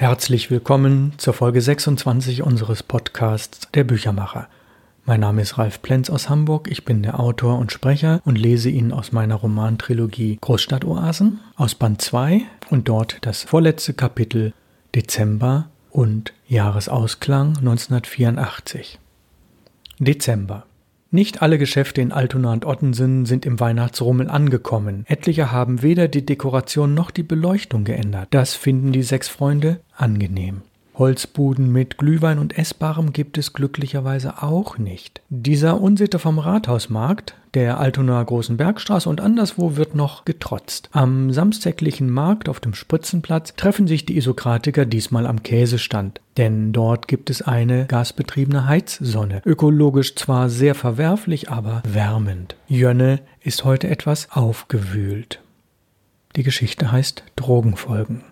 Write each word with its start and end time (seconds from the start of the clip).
Herzlich 0.00 0.48
willkommen 0.48 1.14
zur 1.16 1.34
Folge 1.34 1.60
26 1.60 2.44
unseres 2.44 2.84
Podcasts 2.84 3.68
Der 3.74 3.82
Büchermacher. 3.82 4.46
Mein 5.04 5.18
Name 5.18 5.42
ist 5.42 5.58
Ralf 5.58 5.82
Plenz 5.82 6.08
aus 6.08 6.28
Hamburg, 6.28 6.70
ich 6.70 6.84
bin 6.84 7.02
der 7.02 7.18
Autor 7.18 7.58
und 7.58 7.72
Sprecher 7.72 8.20
und 8.24 8.38
lese 8.38 8.70
Ihnen 8.70 8.92
aus 8.92 9.10
meiner 9.10 9.34
Romantrilogie 9.34 10.38
Großstadtoasen 10.40 11.40
aus 11.56 11.74
Band 11.74 12.00
2 12.00 12.42
und 12.70 12.88
dort 12.88 13.18
das 13.22 13.42
vorletzte 13.42 13.92
Kapitel 13.92 14.52
Dezember 14.94 15.68
und 15.90 16.32
Jahresausklang 16.46 17.56
1984. 17.58 19.00
Dezember. 19.98 20.64
Nicht 21.10 21.40
alle 21.40 21.56
Geschäfte 21.56 22.02
in 22.02 22.12
Altona 22.12 22.52
und 22.52 22.66
Ottensen 22.66 23.24
sind 23.24 23.46
im 23.46 23.58
Weihnachtsrummel 23.58 24.28
angekommen. 24.28 25.04
Etliche 25.08 25.50
haben 25.50 25.80
weder 25.80 26.06
die 26.06 26.26
Dekoration 26.26 26.92
noch 26.92 27.10
die 27.10 27.22
Beleuchtung 27.22 27.84
geändert. 27.84 28.28
Das 28.30 28.54
finden 28.54 28.92
die 28.92 29.02
sechs 29.02 29.28
Freunde 29.28 29.80
angenehm. 29.96 30.60
Holzbuden 30.98 31.72
mit 31.72 31.96
Glühwein 31.96 32.38
und 32.38 32.58
Essbarem 32.58 33.12
gibt 33.12 33.38
es 33.38 33.54
glücklicherweise 33.54 34.42
auch 34.42 34.76
nicht. 34.76 35.22
Dieser 35.30 35.80
Unsitte 35.80 36.18
vom 36.18 36.38
Rathausmarkt, 36.38 37.36
der 37.58 37.80
Altonaer 37.80 38.24
Großen 38.24 38.56
Bergstraße 38.56 39.08
und 39.08 39.20
anderswo 39.20 39.74
wird 39.74 39.96
noch 39.96 40.24
getrotzt. 40.24 40.88
Am 40.92 41.32
samstäglichen 41.32 42.08
Markt 42.08 42.48
auf 42.48 42.60
dem 42.60 42.72
Spritzenplatz 42.72 43.54
treffen 43.56 43.88
sich 43.88 44.06
die 44.06 44.16
Isokratiker 44.16 44.86
diesmal 44.86 45.26
am 45.26 45.42
Käsestand, 45.42 46.20
denn 46.36 46.72
dort 46.72 47.08
gibt 47.08 47.30
es 47.30 47.42
eine 47.42 47.86
gasbetriebene 47.86 48.68
Heizsonne. 48.68 49.42
Ökologisch 49.44 50.14
zwar 50.14 50.50
sehr 50.50 50.76
verwerflich, 50.76 51.50
aber 51.50 51.82
wärmend. 51.84 52.54
Jönne 52.68 53.18
ist 53.40 53.64
heute 53.64 53.88
etwas 53.88 54.30
aufgewühlt. 54.30 55.40
Die 56.36 56.44
Geschichte 56.44 56.92
heißt 56.92 57.24
Drogenfolgen. 57.34 58.22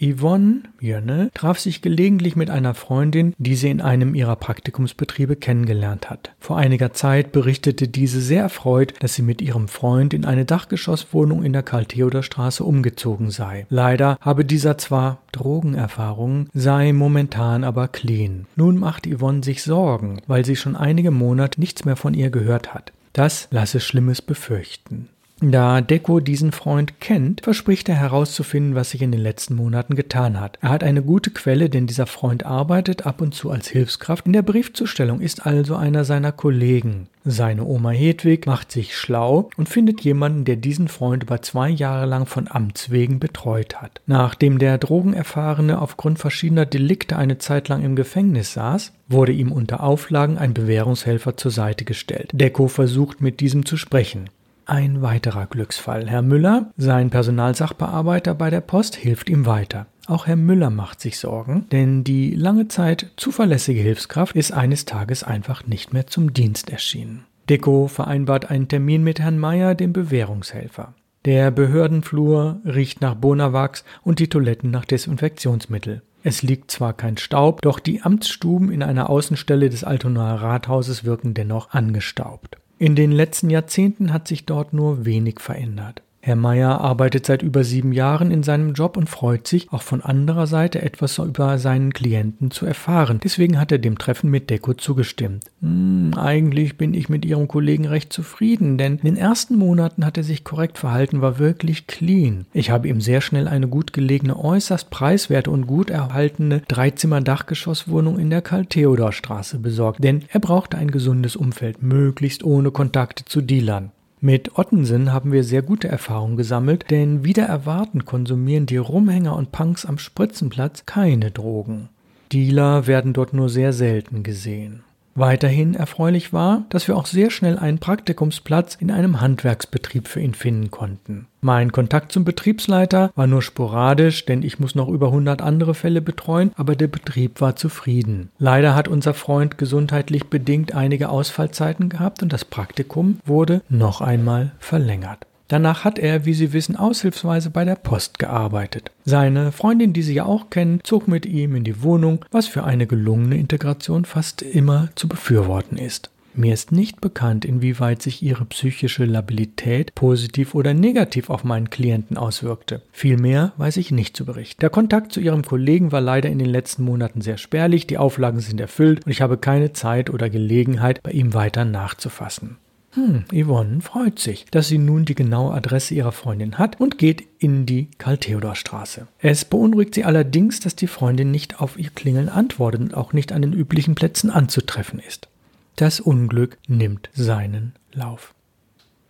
Yvonne 0.00 0.62
Jönne 0.78 1.30
traf 1.32 1.58
sich 1.58 1.80
gelegentlich 1.80 2.36
mit 2.36 2.50
einer 2.50 2.74
Freundin, 2.74 3.34
die 3.38 3.56
sie 3.56 3.70
in 3.70 3.80
einem 3.80 4.14
ihrer 4.14 4.36
Praktikumsbetriebe 4.36 5.36
kennengelernt 5.36 6.10
hat. 6.10 6.32
Vor 6.38 6.58
einiger 6.58 6.92
Zeit 6.92 7.32
berichtete 7.32 7.88
diese 7.88 8.20
sehr 8.20 8.42
erfreut, 8.42 8.92
dass 9.00 9.14
sie 9.14 9.22
mit 9.22 9.40
ihrem 9.40 9.68
Freund 9.68 10.12
in 10.12 10.24
eine 10.24 10.44
Dachgeschosswohnung 10.44 11.42
in 11.42 11.52
der 11.52 11.62
Karl-Theodor-Straße 11.62 12.62
umgezogen 12.62 13.30
sei. 13.30 13.66
Leider 13.70 14.18
habe 14.20 14.44
dieser 14.44 14.76
zwar 14.76 15.18
Drogenerfahrungen, 15.32 16.50
sei 16.52 16.92
momentan 16.92 17.64
aber 17.64 17.88
clean. 17.88 18.46
Nun 18.54 18.76
macht 18.78 19.06
Yvonne 19.06 19.42
sich 19.42 19.62
Sorgen, 19.62 20.20
weil 20.26 20.44
sie 20.44 20.56
schon 20.56 20.76
einige 20.76 21.10
Monate 21.10 21.58
nichts 21.58 21.84
mehr 21.84 21.96
von 21.96 22.14
ihr 22.14 22.30
gehört 22.30 22.74
hat. 22.74 22.92
Das 23.12 23.48
lasse 23.50 23.80
Schlimmes 23.80 24.20
befürchten. 24.20 25.08
Da 25.42 25.82
Deko 25.82 26.20
diesen 26.20 26.50
Freund 26.50 26.98
kennt, 26.98 27.42
verspricht 27.42 27.90
er 27.90 27.96
herauszufinden, 27.96 28.74
was 28.74 28.90
sich 28.90 29.02
in 29.02 29.12
den 29.12 29.20
letzten 29.20 29.54
Monaten 29.54 29.94
getan 29.94 30.40
hat. 30.40 30.58
Er 30.62 30.70
hat 30.70 30.82
eine 30.82 31.02
gute 31.02 31.30
Quelle, 31.30 31.68
denn 31.68 31.86
dieser 31.86 32.06
Freund 32.06 32.46
arbeitet 32.46 33.04
ab 33.04 33.20
und 33.20 33.34
zu 33.34 33.50
als 33.50 33.68
Hilfskraft. 33.68 34.24
In 34.24 34.32
der 34.32 34.40
Briefzustellung 34.40 35.20
ist 35.20 35.44
also 35.44 35.76
einer 35.76 36.04
seiner 36.04 36.32
Kollegen. 36.32 37.08
Seine 37.22 37.64
Oma 37.64 37.90
Hedwig 37.90 38.46
macht 38.46 38.72
sich 38.72 38.96
schlau 38.96 39.50
und 39.58 39.68
findet 39.68 40.00
jemanden, 40.00 40.46
der 40.46 40.56
diesen 40.56 40.88
Freund 40.88 41.24
über 41.24 41.42
zwei 41.42 41.68
Jahre 41.68 42.06
lang 42.06 42.24
von 42.24 42.48
Amts 42.48 42.90
wegen 42.90 43.18
betreut 43.18 43.82
hat. 43.82 44.00
Nachdem 44.06 44.58
der 44.58 44.78
Drogenerfahrene 44.78 45.82
aufgrund 45.82 46.18
verschiedener 46.18 46.64
Delikte 46.64 47.16
eine 47.16 47.36
Zeit 47.36 47.68
lang 47.68 47.82
im 47.84 47.94
Gefängnis 47.94 48.54
saß, 48.54 48.92
wurde 49.08 49.32
ihm 49.32 49.52
unter 49.52 49.82
Auflagen 49.82 50.38
ein 50.38 50.54
Bewährungshelfer 50.54 51.36
zur 51.36 51.50
Seite 51.50 51.84
gestellt. 51.84 52.30
Deko 52.32 52.68
versucht 52.68 53.20
mit 53.20 53.40
diesem 53.40 53.66
zu 53.66 53.76
sprechen. 53.76 54.30
Ein 54.68 55.00
weiterer 55.00 55.46
Glücksfall. 55.46 56.08
Herr 56.08 56.22
Müller, 56.22 56.72
sein 56.76 57.08
Personalsachbearbeiter 57.10 58.34
bei 58.34 58.50
der 58.50 58.60
Post, 58.60 58.96
hilft 58.96 59.30
ihm 59.30 59.46
weiter. 59.46 59.86
Auch 60.08 60.26
Herr 60.26 60.34
Müller 60.34 60.70
macht 60.70 61.00
sich 61.00 61.20
Sorgen, 61.20 61.66
denn 61.70 62.02
die 62.02 62.34
lange 62.34 62.66
Zeit 62.66 63.12
zuverlässige 63.16 63.80
Hilfskraft 63.80 64.34
ist 64.34 64.52
eines 64.52 64.84
Tages 64.84 65.22
einfach 65.22 65.68
nicht 65.68 65.92
mehr 65.92 66.08
zum 66.08 66.32
Dienst 66.32 66.68
erschienen. 66.70 67.26
Deko 67.48 67.86
vereinbart 67.86 68.50
einen 68.50 68.66
Termin 68.66 69.04
mit 69.04 69.20
Herrn 69.20 69.38
Meyer, 69.38 69.76
dem 69.76 69.92
Bewährungshelfer. 69.92 70.94
Der 71.26 71.52
Behördenflur 71.52 72.60
riecht 72.64 73.00
nach 73.00 73.14
Bonawachs 73.14 73.84
und 74.02 74.18
die 74.18 74.28
Toiletten 74.28 74.72
nach 74.72 74.84
Desinfektionsmittel. 74.84 76.02
Es 76.24 76.42
liegt 76.42 76.72
zwar 76.72 76.92
kein 76.92 77.18
Staub, 77.18 77.62
doch 77.62 77.78
die 77.78 78.02
Amtsstuben 78.02 78.72
in 78.72 78.82
einer 78.82 79.10
Außenstelle 79.10 79.70
des 79.70 79.84
Altonaer 79.84 80.42
Rathauses 80.42 81.04
wirken 81.04 81.34
dennoch 81.34 81.70
angestaubt. 81.70 82.58
In 82.78 82.94
den 82.94 83.10
letzten 83.10 83.48
Jahrzehnten 83.48 84.12
hat 84.12 84.28
sich 84.28 84.44
dort 84.44 84.72
nur 84.72 85.06
wenig 85.06 85.40
verändert. 85.40 86.02
Herr 86.26 86.34
Meyer 86.34 86.80
arbeitet 86.80 87.24
seit 87.24 87.42
über 87.42 87.62
sieben 87.62 87.92
Jahren 87.92 88.32
in 88.32 88.42
seinem 88.42 88.72
Job 88.72 88.96
und 88.96 89.08
freut 89.08 89.46
sich, 89.46 89.72
auch 89.72 89.82
von 89.82 90.00
anderer 90.00 90.48
Seite 90.48 90.82
etwas 90.82 91.18
über 91.18 91.56
seinen 91.58 91.92
Klienten 91.92 92.50
zu 92.50 92.66
erfahren. 92.66 93.20
Deswegen 93.22 93.60
hat 93.60 93.70
er 93.70 93.78
dem 93.78 93.96
Treffen 93.96 94.28
mit 94.28 94.50
Deko 94.50 94.74
zugestimmt. 94.74 95.44
Hm, 95.60 96.14
eigentlich 96.16 96.76
bin 96.76 96.94
ich 96.94 97.08
mit 97.08 97.24
Ihrem 97.24 97.46
Kollegen 97.46 97.86
recht 97.86 98.12
zufrieden, 98.12 98.76
denn 98.76 98.96
in 98.96 99.04
den 99.04 99.16
ersten 99.16 99.54
Monaten 99.54 100.04
hat 100.04 100.16
er 100.16 100.24
sich 100.24 100.42
korrekt 100.42 100.78
verhalten, 100.78 101.20
war 101.20 101.38
wirklich 101.38 101.86
clean. 101.86 102.46
Ich 102.52 102.70
habe 102.70 102.88
ihm 102.88 103.00
sehr 103.00 103.20
schnell 103.20 103.46
eine 103.46 103.68
gut 103.68 103.92
gelegene, 103.92 104.36
äußerst 104.36 104.90
preiswerte 104.90 105.52
und 105.52 105.68
gut 105.68 105.90
erhaltene 105.90 106.60
Dreizimmer-Dachgeschosswohnung 106.66 108.18
in 108.18 108.30
der 108.30 108.42
Karl-Theodor-Straße 108.42 109.60
besorgt, 109.60 110.02
denn 110.02 110.24
er 110.32 110.40
brauchte 110.40 110.76
ein 110.76 110.90
gesundes 110.90 111.36
Umfeld, 111.36 111.84
möglichst 111.84 112.42
ohne 112.42 112.72
Kontakte 112.72 113.24
zu 113.24 113.42
Dealern. 113.42 113.92
Mit 114.20 114.58
Ottensen 114.58 115.12
haben 115.12 115.30
wir 115.30 115.44
sehr 115.44 115.60
gute 115.60 115.88
Erfahrungen 115.88 116.36
gesammelt, 116.38 116.90
denn 116.90 117.22
wieder 117.22 117.44
erwarten 117.44 118.06
konsumieren 118.06 118.64
die 118.64 118.78
Rumhänger 118.78 119.36
und 119.36 119.52
Punks 119.52 119.84
am 119.84 119.98
Spritzenplatz 119.98 120.86
keine 120.86 121.30
Drogen. 121.30 121.90
Dealer 122.32 122.86
werden 122.86 123.12
dort 123.12 123.34
nur 123.34 123.50
sehr 123.50 123.72
selten 123.72 124.22
gesehen. 124.22 124.85
Weiterhin 125.16 125.74
erfreulich 125.74 126.34
war, 126.34 126.66
dass 126.68 126.88
wir 126.88 126.96
auch 126.96 127.06
sehr 127.06 127.30
schnell 127.30 127.58
einen 127.58 127.78
Praktikumsplatz 127.78 128.74
in 128.74 128.90
einem 128.90 129.22
Handwerksbetrieb 129.22 130.08
für 130.08 130.20
ihn 130.20 130.34
finden 130.34 130.70
konnten. 130.70 131.26
Mein 131.40 131.72
Kontakt 131.72 132.12
zum 132.12 132.24
Betriebsleiter 132.24 133.10
war 133.14 133.26
nur 133.26 133.40
sporadisch, 133.40 134.26
denn 134.26 134.42
ich 134.42 134.58
muss 134.58 134.74
noch 134.74 134.88
über 134.88 135.06
100 135.06 135.40
andere 135.40 135.74
Fälle 135.74 136.02
betreuen, 136.02 136.52
aber 136.56 136.76
der 136.76 136.88
Betrieb 136.88 137.40
war 137.40 137.56
zufrieden. 137.56 138.30
Leider 138.38 138.74
hat 138.74 138.88
unser 138.88 139.14
Freund 139.14 139.56
gesundheitlich 139.56 140.26
bedingt 140.26 140.74
einige 140.74 141.08
Ausfallzeiten 141.08 141.88
gehabt 141.88 142.22
und 142.22 142.32
das 142.32 142.44
Praktikum 142.44 143.18
wurde 143.24 143.62
noch 143.70 144.02
einmal 144.02 144.52
verlängert. 144.58 145.26
Danach 145.48 145.84
hat 145.84 145.98
er, 145.98 146.24
wie 146.24 146.34
Sie 146.34 146.52
wissen, 146.52 146.76
aushilfsweise 146.76 147.50
bei 147.50 147.64
der 147.64 147.76
Post 147.76 148.18
gearbeitet. 148.18 148.90
Seine 149.04 149.52
Freundin, 149.52 149.92
die 149.92 150.02
Sie 150.02 150.14
ja 150.14 150.24
auch 150.24 150.50
kennen, 150.50 150.80
zog 150.82 151.06
mit 151.06 151.24
ihm 151.26 151.54
in 151.54 151.64
die 151.64 151.82
Wohnung, 151.82 152.24
was 152.30 152.46
für 152.46 152.64
eine 152.64 152.86
gelungene 152.86 153.36
Integration 153.36 154.04
fast 154.04 154.42
immer 154.42 154.88
zu 154.96 155.06
befürworten 155.08 155.78
ist. 155.78 156.10
Mir 156.38 156.52
ist 156.52 156.70
nicht 156.70 157.00
bekannt, 157.00 157.46
inwieweit 157.46 158.02
sich 158.02 158.22
ihre 158.22 158.44
psychische 158.44 159.06
Labilität 159.06 159.94
positiv 159.94 160.54
oder 160.54 160.74
negativ 160.74 161.30
auf 161.30 161.44
meinen 161.44 161.70
Klienten 161.70 162.18
auswirkte. 162.18 162.82
Vielmehr 162.92 163.52
weiß 163.56 163.78
ich 163.78 163.90
nicht 163.90 164.14
zu 164.14 164.26
berichten. 164.26 164.60
Der 164.60 164.68
Kontakt 164.68 165.12
zu 165.12 165.20
ihrem 165.20 165.42
Kollegen 165.42 165.92
war 165.92 166.02
leider 166.02 166.28
in 166.28 166.38
den 166.38 166.50
letzten 166.50 166.84
Monaten 166.84 167.22
sehr 167.22 167.38
spärlich, 167.38 167.86
die 167.86 167.96
Auflagen 167.96 168.40
sind 168.40 168.60
erfüllt 168.60 169.06
und 169.06 169.12
ich 169.12 169.22
habe 169.22 169.38
keine 169.38 169.72
Zeit 169.72 170.10
oder 170.10 170.28
Gelegenheit, 170.28 171.02
bei 171.02 171.12
ihm 171.12 171.32
weiter 171.32 171.64
nachzufassen. 171.64 172.58
Hm, 172.96 173.24
Yvonne 173.30 173.82
freut 173.82 174.18
sich, 174.18 174.46
dass 174.50 174.68
sie 174.68 174.78
nun 174.78 175.04
die 175.04 175.14
genaue 175.14 175.52
Adresse 175.52 175.92
ihrer 175.92 176.12
Freundin 176.12 176.56
hat 176.56 176.80
und 176.80 176.96
geht 176.96 177.24
in 177.38 177.66
die 177.66 177.90
Karl-Theodor-Straße. 177.98 179.06
Es 179.18 179.44
beunruhigt 179.44 179.94
sie 179.94 180.06
allerdings, 180.06 180.60
dass 180.60 180.76
die 180.76 180.86
Freundin 180.86 181.30
nicht 181.30 181.60
auf 181.60 181.78
ihr 181.78 181.90
Klingeln 181.90 182.30
antwortet 182.30 182.80
und 182.80 182.94
auch 182.94 183.12
nicht 183.12 183.32
an 183.32 183.42
den 183.42 183.52
üblichen 183.52 183.94
Plätzen 183.94 184.30
anzutreffen 184.30 184.98
ist. 184.98 185.28
Das 185.76 186.00
Unglück 186.00 186.56
nimmt 186.68 187.10
seinen 187.12 187.74
Lauf. 187.92 188.34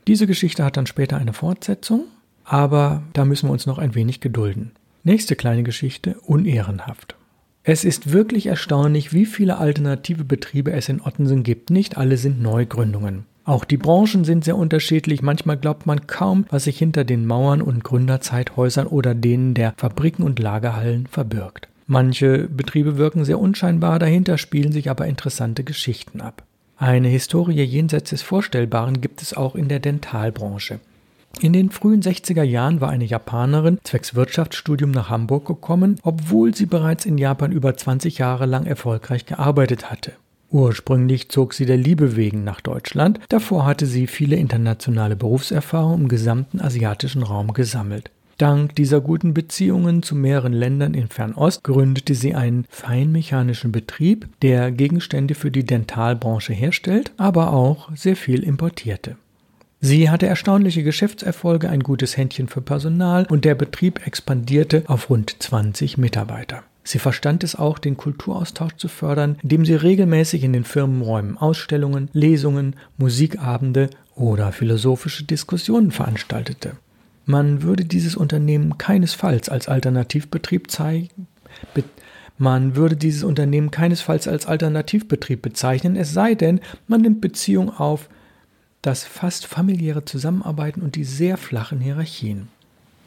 Diese 0.09 0.27
Geschichte 0.27 0.65
hat 0.65 0.77
dann 0.77 0.89
später 0.89 1.17
eine 1.19 1.33
Fortsetzung, 1.33 2.07
aber 2.43 3.05
da 3.13 3.25
müssen 3.25 3.49
wir 3.49 3.53
uns 3.53 3.67
noch 3.67 3.79
ein 3.79 3.95
wenig 3.95 4.21
gedulden. 4.21 4.73
Nächste 5.05 5.37
kleine 5.37 5.63
Geschichte, 5.63 6.17
unehrenhaft. 6.23 7.15
Es 7.63 7.85
ist 7.85 8.13
wirklich 8.13 8.47
erstaunlich, 8.47 9.13
wie 9.13 9.27
viele 9.27 9.59
alternative 9.59 10.25
Betriebe 10.25 10.73
es 10.73 10.89
in 10.89 11.01
Ottensen 11.01 11.45
gibt. 11.45 11.71
Nicht 11.71 11.97
alle 11.97 12.17
sind 12.17 12.43
Neugründungen. 12.43 13.27
Auch 13.47 13.65
die 13.65 13.77
Branchen 13.77 14.25
sind 14.25 14.45
sehr 14.45 14.57
unterschiedlich. 14.57 15.23
Manchmal 15.23 15.57
glaubt 15.57 15.87
man 15.87 16.09
kaum, 16.09 16.47
was 16.51 16.65
sich 16.65 16.79
hinter 16.79 17.05
den 17.05 17.27
Mauern 17.27 17.63
und 17.63 17.85
Gründerzeithäusern 17.85 18.89
oder 18.89 19.15
denen 19.15 19.55
der 19.55 19.73
Fabriken 19.77 20.25
und 20.25 20.41
Lagerhallen 20.41 21.07
verbirgt. 21.07 21.69
Manche 21.87 22.49
Betriebe 22.49 22.97
wirken 22.97 23.25
sehr 23.25 23.39
unscheinbar, 23.39 24.01
dahinter 24.01 24.37
spielen 24.37 24.73
sich 24.73 24.91
aber 24.91 25.07
interessante 25.07 25.63
Geschichten 25.63 26.21
ab. 26.21 26.43
Eine 26.77 27.07
Historie 27.07 27.63
jenseits 27.63 28.11
des 28.11 28.23
Vorstellbaren 28.23 29.01
gibt 29.01 29.23
es 29.23 29.33
auch 29.33 29.55
in 29.55 29.69
der 29.69 29.79
Dentalbranche. 29.79 30.81
In 31.41 31.53
den 31.53 31.71
frühen 31.71 32.03
60er 32.03 32.43
Jahren 32.43 32.81
war 32.81 32.91
eine 32.91 33.05
Japanerin 33.05 33.79
zwecks 33.85 34.17
Wirtschaftsstudium 34.17 34.91
nach 34.91 35.09
Hamburg 35.09 35.47
gekommen, 35.47 36.01
obwohl 36.03 36.53
sie 36.53 36.67
bereits 36.67 37.07
in 37.07 37.17
Japan 37.17 37.53
über 37.53 37.77
20 37.77 38.19
Jahre 38.19 38.47
lang 38.47 38.67
erfolgreich 38.67 39.25
gearbeitet 39.25 39.89
hatte. 39.89 40.13
Ursprünglich 40.51 41.29
zog 41.29 41.55
sie 41.55 41.67
der 41.67 41.77
Liebe 41.77 42.17
wegen 42.17 42.45
nach 42.45 42.61
Deutschland, 42.61 43.21
davor 43.29 43.67
hatte 43.67 43.87
sie 43.87 44.07
viele 44.07 44.37
internationale 44.37 45.17
Berufserfahrungen 45.17 46.03
im 46.03 46.09
gesamten 46.09 46.61
asiatischen 46.61 47.23
Raum 47.23 47.53
gesammelt. 47.53 48.11
Dank 48.39 48.75
dieser 48.75 49.01
guten 49.01 49.33
Beziehungen 49.33 50.03
zu 50.03 50.15
mehreren 50.15 50.53
Ländern 50.53 50.93
in 50.93 51.09
Fernost 51.09 51.65
gründete 51.65 52.15
sie 52.15 52.35
einen 52.35 52.67
feinmechanischen 52.69 53.73
Betrieb, 53.73 54.29
der 54.43 54.71
Gegenstände 54.73 55.35
für 55.35 55.51
die 55.51 55.65
Dentalbranche 55.65 56.53
herstellt, 56.53 57.13
aber 57.17 57.55
auch 57.55 57.89
sehr 57.97 58.15
viel 58.15 58.43
importierte. 58.43 59.17
Sie 59.81 60.11
hatte 60.11 60.27
erstaunliche 60.27 60.83
Geschäftserfolge, 60.83 61.71
ein 61.71 61.81
gutes 61.81 62.17
Händchen 62.17 62.49
für 62.49 62.61
Personal 62.61 63.27
und 63.31 63.45
der 63.45 63.55
Betrieb 63.55 64.07
expandierte 64.07 64.83
auf 64.87 65.09
rund 65.09 65.35
20 65.39 65.97
Mitarbeiter. 65.97 66.63
Sie 66.87 67.01
verstand 67.01 67.43
es 67.43 67.57
auch, 67.57 67.81
den 67.81 67.97
Kulturaustausch 67.97 68.77
zu 68.77 68.87
fördern, 68.87 69.39
indem 69.43 69.67
sie 69.67 69.75
regelmäßig 69.75 70.45
in 70.45 70.53
den 70.53 70.63
Firmenräumen 70.63 71.37
Ausstellungen, 71.37 72.09
Lesungen, 72.13 72.77
Musikabende 72.97 73.91
oder 74.15 74.53
philosophische 74.53 75.25
Diskussionen 75.25 75.91
veranstaltete. 75.91 76.77
Man 77.25 77.63
würde 77.63 77.85
dieses 77.85 78.15
Unternehmen 78.15 78.79
keinesfalls 78.79 79.49
als 79.49 79.67
Alternativbetrieb 79.67 80.71
zeigen. 80.71 81.27
Be 81.75 81.83
man 82.39 82.77
würde 82.77 82.97
dieses 82.97 83.25
Unternehmen 83.25 83.71
keinesfalls 83.73 84.29
als 84.29 84.47
Alternativbetrieb 84.47 85.41
bezeichnen, 85.41 85.97
es 85.97 86.13
sei 86.13 86.35
denn, 86.35 86.61
man 86.87 87.01
nimmt 87.01 87.23
Beziehung 87.23 87.71
auf 87.71 88.11
das 88.83 89.05
fast 89.05 89.47
familiäre 89.47 90.05
Zusammenarbeiten 90.05 90.83
und 90.83 90.97
die 90.97 91.05
sehr 91.05 91.39
flachen 91.39 91.81
Hierarchien. 91.81 92.49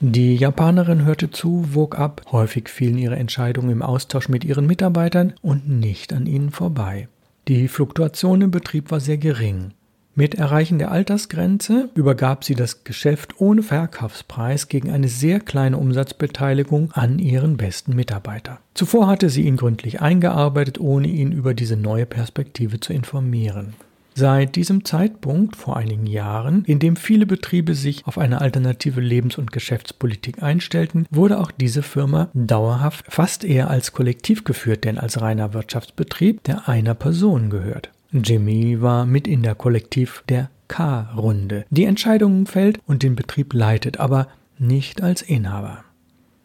Die 0.02 0.38
Japanerin 0.38 1.04
hörte 1.04 1.30
zu, 1.30 1.74
wog 1.74 2.00
ab, 2.00 2.22
häufig 2.32 2.70
fielen 2.70 2.98
ihre 2.98 3.18
Entscheidungen 3.18 3.70
im 3.70 3.82
Austausch 3.82 4.30
mit 4.30 4.46
ihren 4.46 4.66
Mitarbeitern 4.66 5.34
und 5.42 5.68
nicht 5.68 6.14
an 6.14 6.26
ihnen 6.26 6.52
vorbei. 6.52 7.10
Die 7.50 7.68
Fluktuation 7.68 8.42
im 8.42 8.50
Betrieb 8.50 8.92
war 8.92 9.02
sehr 9.02 9.18
gering. 9.18 9.72
Mit 10.16 10.36
Erreichen 10.36 10.80
der 10.80 10.92
Altersgrenze 10.92 11.90
übergab 11.96 12.46
sie 12.46 12.56
das 12.56 12.86
Geschäft 12.86 13.42
ohne 13.42 13.62
Verkaufspreis 13.62 14.70
gegen 14.70 14.90
eine 14.90 15.10
sehr 15.10 15.42
kleine 15.42 15.78
Umsatzbeteiligung 15.78 16.92
an 16.94 17.20
ihren 17.20 17.58
besten 17.58 17.94
Mitarbeiter. 17.94 18.60
Zuvor 18.76 19.08
hatte 19.08 19.30
sie 19.30 19.44
ihn 19.44 19.58
gründlich 19.58 20.00
eingearbeitet, 20.00 20.80
ohne 20.80 21.08
ihn 21.10 21.34
über 21.34 21.54
diese 21.54 21.76
neue 21.76 22.06
Perspektive 22.06 22.80
zu 22.80 22.94
informieren. 22.94 23.74
Seit 24.20 24.58
diesem 24.58 24.84
Zeitpunkt 24.84 25.56
vor 25.56 25.78
einigen 25.78 26.06
Jahren, 26.06 26.66
in 26.66 26.80
dem 26.80 26.98
viele 26.98 27.26
Betriebe 27.26 27.74
sich 27.74 28.06
auf 28.06 28.18
eine 28.18 28.42
alternative 28.42 29.00
Lebens- 29.00 29.38
und 29.38 29.54
Geschäftspolitik 29.54 30.44
einstellten, 30.44 31.06
wurde 31.10 31.40
auch 31.40 31.52
diese 31.52 31.84
Firma 31.84 32.30
dauerhaft 32.34 33.06
fast 33.08 33.46
eher 33.46 33.70
als 33.70 33.94
Kollektiv 33.94 34.44
geführt, 34.44 34.84
denn 34.84 34.98
als 34.98 35.22
reiner 35.22 35.54
Wirtschaftsbetrieb, 35.54 36.44
der 36.44 36.68
einer 36.68 36.96
Person 36.96 37.50
gehört. 37.50 37.92
Jimmy 38.12 38.82
war 38.82 39.06
mit 39.06 39.26
in 39.26 39.42
der 39.42 39.56
Kollektiv 39.56 40.22
der 40.28 40.50
K-Runde, 40.68 41.64
die 41.70 41.86
Entscheidungen 41.86 42.46
fällt 42.46 42.82
und 42.86 43.04
den 43.04 43.16
Betrieb 43.16 43.54
leitet, 43.54 44.02
aber 44.02 44.28
nicht 44.58 45.02
als 45.02 45.22
Inhaber. 45.22 45.86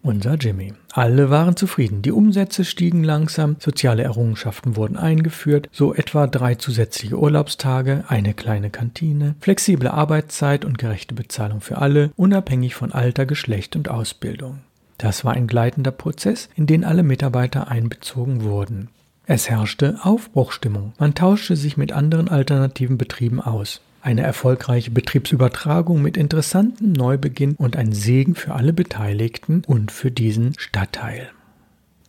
Unser 0.05 0.35
Jimmy. 0.35 0.75
Alle 0.93 1.31
waren 1.31 1.57
zufrieden. 1.57 2.03
Die 2.03 2.13
Umsätze 2.13 2.67
stiegen 2.67 3.05
langsam, 3.05 3.57
soziale 3.59 4.03
Errungenschaften 4.03 4.77
wurden 4.77 4.99
eingeführt, 4.99 5.71
so 5.73 5.95
etwa 5.95 6.27
drei 6.27 6.57
zusätzliche 6.57 7.19
Urlaubstage, 7.19 8.05
eine 8.09 8.35
kleine 8.35 8.69
Kantine, 8.69 9.35
flexible 9.41 9.89
Arbeitszeit 9.89 10.67
und 10.67 10.77
gerechte 10.77 11.15
Bezahlung 11.15 11.63
für 11.63 11.79
alle, 11.79 12.11
unabhängig 12.17 12.75
von 12.75 12.93
Alter, 12.93 13.25
Geschlecht 13.25 13.77
und 13.77 13.89
Ausbildung. 13.89 14.59
Das 14.99 15.25
war 15.25 15.33
ein 15.33 15.47
gleitender 15.47 15.91
Prozess, 15.91 16.51
in 16.55 16.67
den 16.67 16.85
alle 16.85 17.03
Mitarbeiter 17.03 17.69
einbezogen 17.69 18.43
wurden. 18.43 18.91
Es 19.25 19.49
herrschte 19.49 19.97
Aufbruchstimmung. 20.03 20.93
Man 20.99 21.15
tauschte 21.15 21.57
sich 21.57 21.79
mit 21.79 21.93
anderen 21.93 22.29
alternativen 22.29 22.99
Betrieben 22.99 23.41
aus. 23.41 23.81
Eine 24.05 24.21
erfolgreiche 24.21 24.91
Betriebsübertragung 24.91 26.03
mit 26.03 26.19
interessantem 26.19 26.93
Neubeginn 26.93 27.55
und 27.55 27.75
ein 27.75 27.95
Segen 27.95 28.35
für 28.35 28.53
alle 28.53 28.75
Beteiligten 28.75 29.63
und 29.67 29.91
für 29.91 30.11
diesen 30.11 30.53
Stadtteil. 30.59 31.31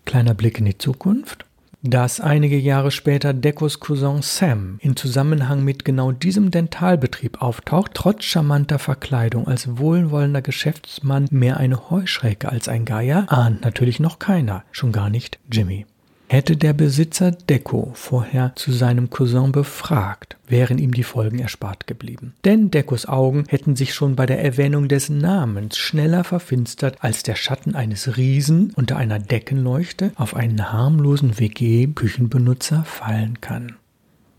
Kleiner 0.03 0.33
Blick 0.33 0.59
in 0.59 0.65
die 0.65 0.77
Zukunft. 0.77 1.45
Dass 1.81 2.19
einige 2.19 2.57
Jahre 2.57 2.91
später 2.91 3.33
Decos 3.33 3.79
Cousin 3.79 4.21
Sam 4.21 4.77
in 4.81 4.97
Zusammenhang 4.97 5.63
mit 5.63 5.85
genau 5.85 6.11
diesem 6.11 6.51
Dentalbetrieb 6.51 7.41
auftaucht, 7.41 7.91
trotz 7.93 8.25
charmanter 8.25 8.77
Verkleidung 8.77 9.47
als 9.47 9.77
wohlwollender 9.77 10.41
Geschäftsmann 10.41 11.27
mehr 11.31 11.55
eine 11.55 11.89
Heuschrecke 11.89 12.49
als 12.49 12.67
ein 12.67 12.83
Geier, 12.83 13.25
ahnt 13.31 13.61
natürlich 13.61 14.01
noch 14.01 14.19
keiner, 14.19 14.65
schon 14.73 14.91
gar 14.91 15.09
nicht 15.09 15.39
Jimmy. 15.49 15.85
Hätte 16.27 16.57
der 16.57 16.73
Besitzer 16.73 17.31
Deco 17.31 17.91
vorher 17.93 18.53
zu 18.55 18.71
seinem 18.71 19.11
Cousin 19.11 19.51
befragt, 19.51 20.37
wären 20.47 20.79
ihm 20.79 20.91
die 20.91 21.03
Folgen 21.03 21.37
erspart 21.37 21.85
geblieben. 21.85 22.33
Denn 22.43 22.71
Decos 22.71 23.05
Augen 23.05 23.45
hätten 23.47 23.75
sich 23.75 23.93
schon 23.93 24.15
bei 24.15 24.25
der 24.25 24.43
Erwähnung 24.43 24.87
des 24.87 25.09
Namens 25.09 25.77
schneller 25.77 26.23
verfinstert, 26.23 26.97
als 27.03 27.21
der 27.21 27.35
Schatten 27.35 27.75
eines 27.75 28.17
Riesen 28.17 28.73
unter 28.75 28.97
einer 28.97 29.19
Deckenleuchte 29.19 30.13
auf 30.15 30.35
einen 30.35 30.73
harmlosen 30.73 31.37
WG-Küchenbenutzer 31.37 32.83
fallen 32.85 33.39
kann. 33.39 33.75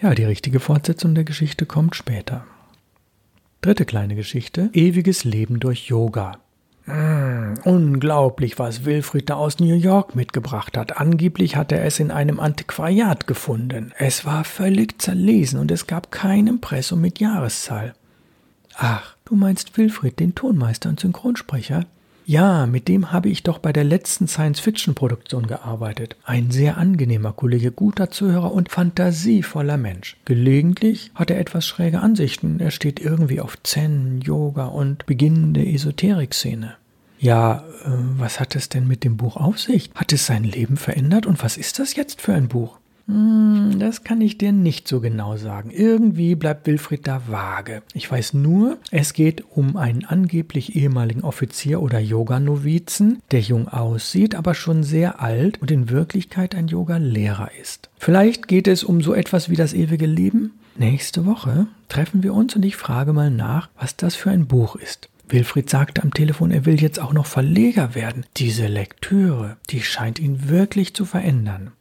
Ja, 0.00 0.14
die 0.14 0.24
richtige 0.24 0.58
Fortsetzung 0.58 1.14
der 1.14 1.24
Geschichte 1.24 1.66
kommt 1.66 1.94
später. 1.94 2.44
Dritte 3.60 3.84
kleine 3.84 4.16
Geschichte. 4.16 4.70
Ewiges 4.72 5.22
Leben 5.22 5.60
durch 5.60 5.86
Yoga. 5.86 6.38
Mmh, 6.86 7.62
unglaublich, 7.64 8.60
was 8.60 8.84
Wilfried 8.84 9.28
da 9.28 9.34
aus 9.34 9.58
New 9.58 9.74
York 9.74 10.14
mitgebracht 10.14 10.76
hat. 10.76 10.98
Angeblich 10.98 11.56
hat 11.56 11.72
er 11.72 11.84
es 11.84 11.98
in 11.98 12.12
einem 12.12 12.38
Antiquariat 12.38 13.26
gefunden. 13.26 13.92
Es 13.98 14.24
war 14.24 14.44
völlig 14.44 15.02
zerlesen 15.02 15.58
und 15.58 15.72
es 15.72 15.88
gab 15.88 16.12
kein 16.12 16.46
Impressum 16.46 17.00
mit 17.00 17.18
Jahreszahl. 17.18 17.94
Ach, 18.76 19.16
du 19.24 19.34
meinst 19.34 19.76
Wilfried, 19.76 20.20
den 20.20 20.36
Tonmeister 20.36 20.88
und 20.88 21.00
Synchronsprecher? 21.00 21.86
Ja, 22.28 22.66
mit 22.66 22.88
dem 22.88 23.12
habe 23.12 23.28
ich 23.28 23.44
doch 23.44 23.58
bei 23.58 23.72
der 23.72 23.84
letzten 23.84 24.26
Science-Fiction-Produktion 24.26 25.46
gearbeitet. 25.46 26.16
Ein 26.24 26.50
sehr 26.50 26.76
angenehmer 26.76 27.32
Kollege, 27.32 27.70
guter 27.70 28.10
Zuhörer 28.10 28.52
und 28.52 28.68
fantasievoller 28.68 29.76
Mensch. 29.76 30.16
Gelegentlich 30.24 31.12
hat 31.14 31.30
er 31.30 31.38
etwas 31.38 31.64
schräge 31.68 32.00
Ansichten. 32.00 32.58
Er 32.58 32.72
steht 32.72 32.98
irgendwie 32.98 33.40
auf 33.40 33.62
Zen, 33.62 34.20
Yoga 34.22 34.66
und 34.66 35.06
beginnende 35.06 35.64
Esoterik-Szene. 35.64 36.74
Ja, 37.20 37.64
äh, 37.84 37.90
was 38.18 38.40
hat 38.40 38.56
es 38.56 38.68
denn 38.68 38.88
mit 38.88 39.04
dem 39.04 39.16
Buch 39.16 39.36
auf 39.36 39.60
sich? 39.60 39.90
Hat 39.94 40.12
es 40.12 40.26
sein 40.26 40.42
Leben 40.42 40.76
verändert 40.76 41.26
und 41.26 41.40
was 41.44 41.56
ist 41.56 41.78
das 41.78 41.94
jetzt 41.94 42.20
für 42.20 42.34
ein 42.34 42.48
Buch? 42.48 42.80
Hm, 43.08 43.78
das 43.78 44.02
kann 44.02 44.20
ich 44.20 44.36
dir 44.36 44.52
nicht 44.52 44.88
so 44.88 45.00
genau 45.00 45.36
sagen. 45.36 45.70
Irgendwie 45.70 46.34
bleibt 46.34 46.66
Wilfried 46.66 47.06
da 47.06 47.22
vage. 47.28 47.82
Ich 47.94 48.10
weiß 48.10 48.34
nur, 48.34 48.78
es 48.90 49.12
geht 49.12 49.44
um 49.50 49.76
einen 49.76 50.04
angeblich 50.04 50.74
ehemaligen 50.74 51.22
Offizier 51.22 51.80
oder 51.80 52.00
Yoga-Novizen, 52.00 53.22
der 53.30 53.40
jung 53.40 53.68
aussieht, 53.68 54.34
aber 54.34 54.54
schon 54.54 54.82
sehr 54.82 55.20
alt 55.20 55.62
und 55.62 55.70
in 55.70 55.90
Wirklichkeit 55.90 56.54
ein 56.54 56.68
Yoga-Lehrer 56.68 57.50
ist. 57.60 57.90
Vielleicht 57.98 58.48
geht 58.48 58.66
es 58.66 58.82
um 58.82 59.00
so 59.02 59.14
etwas 59.14 59.50
wie 59.50 59.56
das 59.56 59.72
ewige 59.72 60.06
Leben? 60.06 60.52
Nächste 60.76 61.24
Woche 61.24 61.68
treffen 61.88 62.22
wir 62.22 62.34
uns 62.34 62.56
und 62.56 62.64
ich 62.64 62.76
frage 62.76 63.12
mal 63.12 63.30
nach, 63.30 63.70
was 63.78 63.96
das 63.96 64.14
für 64.14 64.30
ein 64.30 64.46
Buch 64.46 64.76
ist. 64.76 65.08
Wilfried 65.28 65.70
sagte 65.70 66.02
am 66.02 66.12
Telefon, 66.12 66.50
er 66.50 66.66
will 66.66 66.80
jetzt 66.80 67.00
auch 67.00 67.12
noch 67.12 67.26
Verleger 67.26 67.94
werden. 67.94 68.24
Diese 68.36 68.66
Lektüre, 68.66 69.56
die 69.70 69.82
scheint 69.82 70.18
ihn 70.18 70.48
wirklich 70.48 70.94
zu 70.94 71.04
verändern. 71.04 71.72